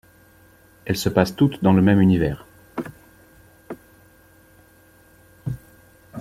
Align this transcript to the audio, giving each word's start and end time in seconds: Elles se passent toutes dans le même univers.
Elles 0.85 0.97
se 0.97 1.09
passent 1.09 1.35
toutes 1.35 1.61
dans 1.61 1.73
le 1.73 1.81
même 1.83 2.01
univers. 2.01 2.47